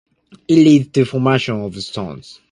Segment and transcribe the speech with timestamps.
[0.47, 2.39] It leads to formation of stones.